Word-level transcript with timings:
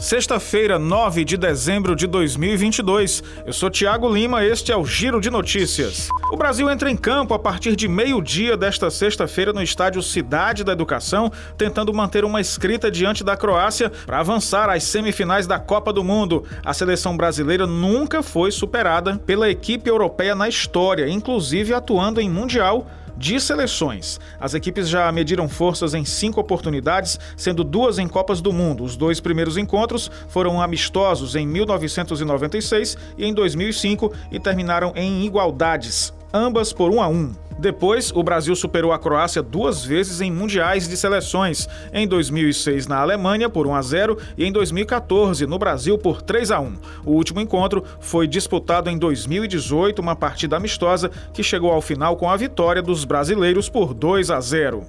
Sexta-feira, 0.00 0.78
9 0.78 1.26
de 1.26 1.36
dezembro 1.36 1.94
de 1.94 2.06
2022. 2.06 3.22
Eu 3.44 3.52
sou 3.52 3.68
Tiago 3.68 4.08
Lima, 4.08 4.42
este 4.42 4.72
é 4.72 4.76
o 4.76 4.82
Giro 4.82 5.20
de 5.20 5.28
Notícias. 5.28 6.08
O 6.32 6.38
Brasil 6.38 6.70
entra 6.70 6.90
em 6.90 6.96
campo 6.96 7.34
a 7.34 7.38
partir 7.38 7.76
de 7.76 7.86
meio-dia 7.86 8.56
desta 8.56 8.90
sexta-feira 8.90 9.52
no 9.52 9.62
estádio 9.62 10.02
Cidade 10.02 10.64
da 10.64 10.72
Educação, 10.72 11.30
tentando 11.58 11.92
manter 11.92 12.24
uma 12.24 12.40
escrita 12.40 12.90
diante 12.90 13.22
da 13.22 13.36
Croácia 13.36 13.92
para 14.06 14.20
avançar 14.20 14.70
às 14.70 14.84
semifinais 14.84 15.46
da 15.46 15.58
Copa 15.58 15.92
do 15.92 16.02
Mundo. 16.02 16.44
A 16.64 16.72
seleção 16.72 17.14
brasileira 17.14 17.66
nunca 17.66 18.22
foi 18.22 18.50
superada 18.50 19.18
pela 19.18 19.50
equipe 19.50 19.90
europeia 19.90 20.34
na 20.34 20.48
história, 20.48 21.10
inclusive 21.10 21.74
atuando 21.74 22.22
em 22.22 22.30
Mundial 22.30 22.86
de 23.20 23.38
seleções. 23.38 24.18
As 24.40 24.54
equipes 24.54 24.88
já 24.88 25.12
mediram 25.12 25.46
forças 25.46 25.92
em 25.92 26.06
cinco 26.06 26.40
oportunidades, 26.40 27.20
sendo 27.36 27.62
duas 27.62 27.98
em 27.98 28.08
Copas 28.08 28.40
do 28.40 28.50
Mundo. 28.50 28.82
Os 28.82 28.96
dois 28.96 29.20
primeiros 29.20 29.58
encontros 29.58 30.10
foram 30.26 30.60
amistosos 30.60 31.36
em 31.36 31.46
1996 31.46 32.96
e 33.18 33.26
em 33.26 33.34
2005 33.34 34.10
e 34.32 34.40
terminaram 34.40 34.94
em 34.96 35.22
igualdades, 35.26 36.14
ambas 36.32 36.72
por 36.72 36.90
1 36.90 37.02
a 37.02 37.08
1. 37.08 37.39
Depois, 37.60 38.10
o 38.14 38.22
Brasil 38.22 38.56
superou 38.56 38.90
a 38.90 38.98
Croácia 38.98 39.42
duas 39.42 39.84
vezes 39.84 40.22
em 40.22 40.32
mundiais 40.32 40.88
de 40.88 40.96
seleções, 40.96 41.68
em 41.92 42.08
2006 42.08 42.86
na 42.86 42.98
Alemanha 42.98 43.50
por 43.50 43.66
1 43.66 43.74
a 43.74 43.82
0 43.82 44.18
e 44.38 44.46
em 44.46 44.50
2014 44.50 45.46
no 45.46 45.58
Brasil 45.58 45.98
por 45.98 46.22
3 46.22 46.52
a 46.52 46.58
1. 46.58 46.74
O 47.04 47.12
último 47.12 47.38
encontro 47.38 47.84
foi 48.00 48.26
disputado 48.26 48.88
em 48.88 48.96
2018, 48.96 49.98
uma 49.98 50.16
partida 50.16 50.56
amistosa 50.56 51.10
que 51.34 51.42
chegou 51.42 51.70
ao 51.70 51.82
final 51.82 52.16
com 52.16 52.30
a 52.30 52.36
vitória 52.36 52.80
dos 52.80 53.04
brasileiros 53.04 53.68
por 53.68 53.92
2 53.92 54.30
a 54.30 54.40
0. 54.40 54.86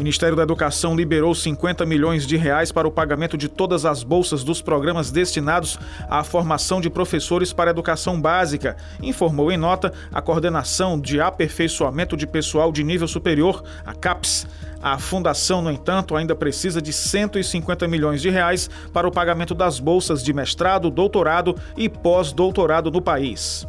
Ministério 0.00 0.34
da 0.34 0.42
Educação 0.42 0.96
liberou 0.96 1.34
50 1.34 1.84
milhões 1.84 2.26
de 2.26 2.34
reais 2.34 2.72
para 2.72 2.88
o 2.88 2.90
pagamento 2.90 3.36
de 3.36 3.50
todas 3.50 3.84
as 3.84 4.02
bolsas 4.02 4.42
dos 4.42 4.62
programas 4.62 5.10
destinados 5.10 5.78
à 6.08 6.24
formação 6.24 6.80
de 6.80 6.88
professores 6.88 7.52
para 7.52 7.68
a 7.68 7.72
educação 7.72 8.18
básica, 8.18 8.78
informou 9.02 9.52
em 9.52 9.58
nota 9.58 9.92
a 10.10 10.22
Coordenação 10.22 10.98
de 10.98 11.20
Aperfeiçoamento 11.20 12.16
de 12.16 12.26
Pessoal 12.26 12.72
de 12.72 12.82
Nível 12.82 13.06
Superior, 13.06 13.62
a 13.84 13.92
CAPES. 13.92 14.46
A 14.82 14.96
fundação, 14.96 15.60
no 15.60 15.70
entanto, 15.70 16.16
ainda 16.16 16.34
precisa 16.34 16.80
de 16.80 16.94
150 16.94 17.86
milhões 17.86 18.22
de 18.22 18.30
reais 18.30 18.70
para 18.94 19.06
o 19.06 19.12
pagamento 19.12 19.54
das 19.54 19.78
bolsas 19.78 20.22
de 20.22 20.32
mestrado, 20.32 20.90
doutorado 20.90 21.54
e 21.76 21.90
pós-doutorado 21.90 22.90
no 22.90 23.02
país. 23.02 23.68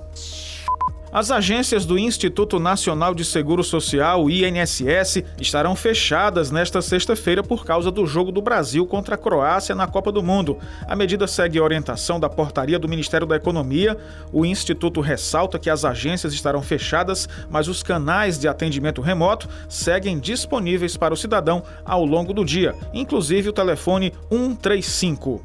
As 1.14 1.30
agências 1.30 1.86
do 1.86 2.00
Instituto 2.00 2.58
Nacional 2.58 3.14
de 3.14 3.26
Seguro 3.26 3.66
Social, 3.66 4.30
INSS, 4.30 5.22
estarão 5.42 5.76
fechadas 5.76 6.52
nesta 6.52 6.82
sexta-feira 6.82 7.44
por 7.44 7.66
causa 7.66 7.92
do 7.92 8.06
jogo 8.06 8.32
do 8.32 8.42
Brasil 8.42 8.86
contra 8.88 9.16
a 9.16 9.18
Croácia 9.18 9.76
na 9.76 9.86
Copa 9.88 10.10
do 10.10 10.24
Mundo. 10.24 10.58
A 10.88 10.96
medida 10.96 11.28
segue 11.28 11.60
a 11.60 11.64
orientação 11.64 12.18
da 12.18 12.30
portaria 12.30 12.80
do 12.80 12.88
Ministério 12.88 13.28
da 13.28 13.36
Economia. 13.36 13.98
O 14.32 14.46
Instituto 14.46 15.02
ressalta 15.02 15.60
que 15.60 15.70
as 15.70 15.84
agências 15.84 16.34
estarão 16.34 16.62
fechadas, 16.62 17.28
mas 17.50 17.68
os 17.68 17.84
canais 17.84 18.40
de 18.40 18.48
atendimento 18.48 19.02
remoto 19.02 19.50
seguem 19.68 20.18
disponíveis 20.18 20.96
para 20.96 21.14
o 21.14 21.18
cidadão 21.18 21.62
ao 21.84 22.06
longo 22.06 22.32
do 22.32 22.46
dia, 22.46 22.74
inclusive 22.94 23.50
o 23.50 23.54
telefone 23.54 24.14
135. 24.30 25.42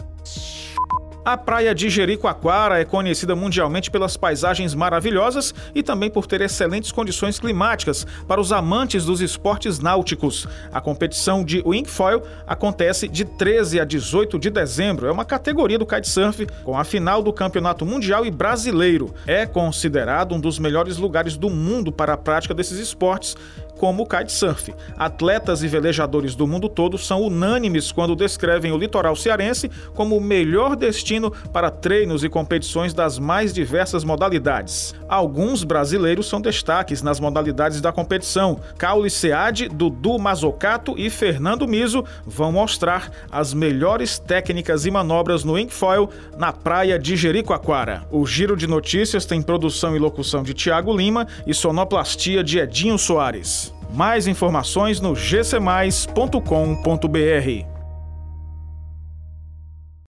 A 1.27 1.37
praia 1.37 1.75
de 1.75 1.91
Jericoacoara 1.91 2.79
é 2.79 2.85
conhecida 2.85 3.35
mundialmente 3.35 3.91
pelas 3.91 4.17
paisagens 4.17 4.77
maravilhosas 4.77 5.53
e 5.75 5.83
também 5.83 6.09
por 6.09 6.25
ter 6.25 6.41
excelentes 6.41 6.93
condições 6.93 7.41
climáticas 7.41 8.07
para 8.29 8.41
os 8.41 8.53
amantes 8.53 9.05
dos 9.05 9.21
esportes 9.21 9.81
náuticos. 9.81 10.47
A 10.73 10.81
competição 10.81 11.45
de 11.45 11.61
wingfoil 11.67 12.23
acontece 12.47 13.09
de 13.09 13.25
13 13.25 13.81
a 13.81 13.85
18 13.85 14.39
de 14.39 14.51
dezembro. 14.51 15.09
É 15.09 15.11
uma 15.11 15.25
categoria 15.25 15.81
do 15.81 15.85
kitesurf 15.85 16.47
com 16.63 16.79
a 16.79 16.85
final 16.85 17.21
do 17.25 17.33
Campeonato 17.33 17.85
Mundial 17.85 18.25
e 18.25 18.31
Brasileiro. 18.31 19.13
É 19.27 19.47
considerado 19.47 20.33
um 20.33 20.39
dos 20.39 20.61
melhores 20.61 20.97
lugares 20.97 21.37
do 21.37 21.51
mundo 21.51 21.91
para 21.91 22.13
a 22.13 22.17
prática 22.17 22.55
desses 22.55 22.79
esportes 22.79 23.35
como 23.77 24.03
o 24.03 24.07
kitesurf. 24.07 24.75
Atletas 24.97 25.63
e 25.63 25.69
velejadores 25.69 26.35
do 26.35 26.47
mundo 26.47 26.69
todo 26.69 26.99
são 26.99 27.23
unânimes 27.23 27.93
quando 27.93 28.17
descrevem 28.17 28.73
o 28.73 28.79
litoral 28.79 29.17
cearense 29.17 29.71
como 29.95 30.17
o 30.17 30.21
melhor 30.21 30.77
destino 30.77 31.31
para 31.53 31.71
treinos 31.71 32.25
e 32.25 32.29
competições 32.29 32.93
das 32.93 33.19
mais 33.19 33.53
diversas 33.53 34.05
modalidades. 34.05 34.95
Alguns 35.09 35.65
brasileiros 35.65 36.29
são 36.29 36.41
destaques 36.41 37.03
nas 37.03 37.21
modalidades 37.21 37.81
da 37.81 37.93
competição. 37.93 38.61
Caule 38.79 39.11
Seade, 39.11 39.69
Dudu 39.69 40.19
Mazocato 40.19 40.95
e 40.97 41.11
Fernando 41.11 41.67
Miso 41.67 42.05
vão 42.27 42.53
mostrar 42.53 43.11
as 43.31 43.55
melhores 43.55 44.19
técnicas 44.19 44.87
e 44.87 44.91
manobras 44.91 45.45
no 45.45 45.55
wingfoil 45.55 46.09
na 46.37 46.53
praia 46.53 46.99
de 46.99 47.17
Jericoacoara. 47.17 48.05
O 48.11 48.27
Giro 48.27 48.57
de 48.57 48.67
Notícias 48.67 49.25
tem 49.25 49.43
produção 49.43 49.97
e 49.97 49.99
locução 49.99 50.43
de 50.43 50.55
Tiago 50.55 50.97
Lima 50.97 51.27
e 51.47 51.55
sonoplastia 51.55 52.43
de 52.43 52.59
Edinho 52.59 52.99
Soares. 52.99 53.66
Mais 53.93 54.27
informações 54.27 55.01
no 55.01 55.15
gcmais.com.br. 55.15 57.76